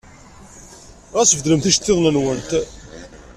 Ɣas 1.17 1.35
beddlemt 1.37 1.67
iceḍḍiḍen-nwent. 1.71 2.51